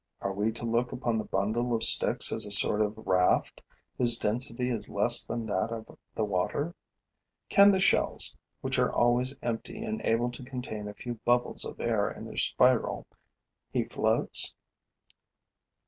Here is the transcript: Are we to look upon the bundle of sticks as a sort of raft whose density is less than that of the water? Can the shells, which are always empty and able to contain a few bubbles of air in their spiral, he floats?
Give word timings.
Are 0.19 0.33
we 0.33 0.51
to 0.53 0.65
look 0.65 0.91
upon 0.91 1.19
the 1.19 1.23
bundle 1.25 1.75
of 1.75 1.83
sticks 1.83 2.31
as 2.31 2.47
a 2.47 2.51
sort 2.51 2.81
of 2.81 2.97
raft 3.05 3.61
whose 3.99 4.17
density 4.17 4.71
is 4.71 4.89
less 4.89 5.23
than 5.23 5.45
that 5.45 5.71
of 5.71 5.95
the 6.15 6.23
water? 6.23 6.73
Can 7.49 7.69
the 7.69 7.79
shells, 7.79 8.35
which 8.61 8.79
are 8.79 8.91
always 8.91 9.37
empty 9.43 9.83
and 9.83 10.01
able 10.03 10.31
to 10.31 10.43
contain 10.43 10.87
a 10.87 10.95
few 10.95 11.19
bubbles 11.23 11.65
of 11.65 11.79
air 11.79 12.09
in 12.09 12.25
their 12.25 12.37
spiral, 12.37 13.05
he 13.71 13.83
floats? 13.83 14.55